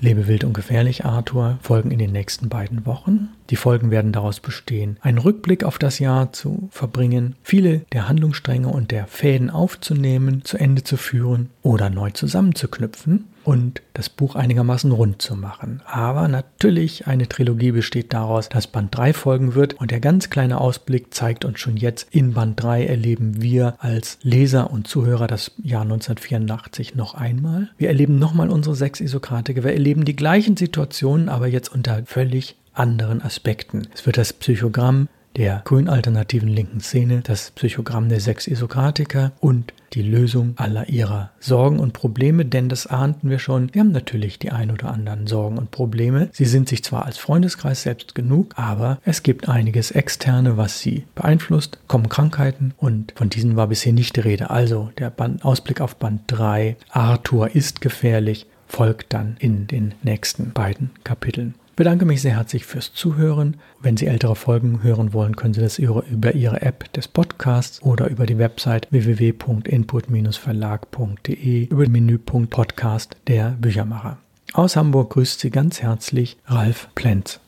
Lebe 0.02 0.28
wild 0.28 0.46
und 0.46 0.54
gefährlich, 0.54 1.04
Arthur, 1.04 1.60
folgen 1.62 1.92
in 1.92 2.00
den 2.00 2.14
nächsten 2.14 2.48
beiden 2.48 2.86
Wochen. 2.86 3.30
Die 3.50 3.58
Folgen 3.58 3.92
werden 3.92 4.14
daraus 4.14 4.40
bestehen, 4.40 4.98
einen 5.02 5.18
Rückblick 5.18 5.66
auf 5.66 5.78
das 5.78 6.00
Jahr 6.00 6.32
zu 6.32 6.70
verbringen, 6.72 7.36
viele 7.44 7.80
der 7.92 8.08
Handlungsstränge 8.08 8.70
und 8.70 8.92
der 8.92 9.08
Fäden 9.08 9.50
aufzunehmen, 9.50 10.46
zu 10.46 10.58
Ende 10.58 10.84
zu 10.84 10.96
führen 10.96 11.50
oder 11.64 11.90
neu 11.90 12.12
zusammenzuknüpfen 12.12 13.28
und 13.50 13.82
das 13.94 14.10
Buch 14.10 14.36
einigermaßen 14.36 14.92
rund 14.92 15.24
zu 15.24 15.36
machen. 15.36 15.82
Aber 15.88 16.28
natürlich, 16.28 17.08
eine 17.08 17.28
Trilogie 17.28 17.72
besteht 17.72 18.14
daraus, 18.14 18.48
dass 18.48 18.68
Band 18.68 18.96
3 18.96 19.12
folgen 19.12 19.56
wird 19.56 19.74
und 19.74 19.90
der 19.90 20.00
ganz 20.00 20.30
kleine 20.30 20.62
Ausblick 20.62 21.16
zeigt 21.16 21.46
uns 21.46 21.60
schon 21.60 21.76
jetzt, 21.76 22.10
in 22.12 22.36
Band 22.36 22.62
3 22.62 22.86
erleben 22.86 23.42
wir 23.42 23.74
als 23.80 24.20
Leser 24.22 24.70
und 24.70 24.88
Zuhörer 24.88 25.26
das 25.26 25.54
Jahr 25.64 25.82
1984 25.82 26.94
noch 26.94 27.16
einmal. 27.16 27.72
Wir 27.80 27.88
erleben 27.88 28.20
nochmal 28.20 28.52
unsere 28.52 28.76
sechs 28.76 29.02
Isokratiker, 29.02 29.64
wir 29.64 29.74
erleben 29.74 30.06
die 30.06 30.16
gleichen 30.16 30.56
Situationen, 30.56 31.28
aber 31.28 31.48
jetzt 31.48 31.70
unter 31.74 32.04
völlig 32.06 32.56
anderen 32.76 33.20
Aspekten. 33.20 33.88
Es 33.96 34.06
wird 34.06 34.18
das 34.18 34.32
Psychogramm 34.32 35.08
der 35.36 35.62
grün-alternativen 35.66 36.50
linken 36.50 36.80
Szene, 36.80 37.22
das 37.24 37.52
Psychogramm 37.52 38.10
der 38.10 38.20
sechs 38.20 38.48
Isokratiker 38.48 39.32
und 39.40 39.74
die 39.94 40.02
Lösung 40.02 40.54
aller 40.58 40.90
ihrer 40.90 41.32
Sorgen 41.40 41.80
und 41.80 41.94
Probleme, 41.94 42.46
denn 42.46 42.70
das 42.70 42.88
ahnten 42.88 43.30
wir 43.30 43.40
schon. 43.40 43.74
Wir 43.74 43.82
haben 43.82 43.92
natürlich 43.92 44.40
die 44.40 44.52
ein 44.52 44.72
oder 44.72 44.92
anderen 44.92 45.28
Sorgen 45.28 45.58
und 45.58 45.72
Probleme. 45.72 46.30
Sie 46.32 46.46
sind 46.46 46.70
sich 46.70 46.84
zwar 46.84 47.06
als 47.06 47.18
Freundeskreis 47.18 47.84
selbst 47.84 48.16
genug, 48.16 48.54
aber 48.56 49.00
es 49.04 49.24
gibt 49.24 49.50
einiges 49.50 49.92
externe, 49.92 50.58
was 50.58 50.80
sie 50.80 51.06
beeinflusst, 51.16 51.80
kommen 51.88 52.10
Krankheiten 52.10 52.74
und 52.78 53.14
von 53.16 53.30
diesen 53.30 53.56
war 53.56 53.68
bisher 53.68 53.94
nicht 53.94 54.16
die 54.16 54.22
Rede. 54.22 54.50
Also 54.50 54.92
der 54.98 55.10
Band, 55.10 55.44
Ausblick 55.44 55.82
auf 55.82 55.96
Band 55.96 56.22
3, 56.28 56.76
Arthur 56.90 57.56
ist 57.56 57.82
gefährlich, 57.82 58.46
folgt 58.68 59.14
dann 59.14 59.38
in 59.40 59.68
den 59.68 59.96
nächsten 60.04 60.52
beiden 60.52 60.92
Kapiteln 61.04 61.56
bedanke 61.80 62.04
mich 62.04 62.22
sehr 62.22 62.36
herzlich 62.36 62.66
fürs 62.66 62.94
Zuhören. 62.94 63.56
Wenn 63.80 63.96
Sie 63.96 64.08
ältere 64.08 64.36
Folgen 64.36 64.84
hören 64.84 65.14
wollen, 65.14 65.38
können 65.38 65.54
Sie 65.54 65.62
das 65.62 65.80
über 65.80 66.36
Ihre 66.36 66.62
App 66.62 66.92
des 66.92 67.08
Podcasts 67.08 67.82
oder 67.82 68.10
über 68.10 68.26
die 68.26 68.38
Website 68.38 68.90
www.input-verlag.de 68.92 71.68
über 71.68 71.86
den 71.86 71.94
Menüpunkt 71.94 72.50
Podcast 72.50 73.16
der 73.28 73.52
Büchermacher. 73.52 74.18
Aus 74.52 74.76
Hamburg 74.76 75.12
grüßt 75.12 75.40
Sie 75.40 75.52
ganz 75.52 75.82
herzlich 75.82 76.36
Ralf 76.48 76.90
Plenz. 76.96 77.40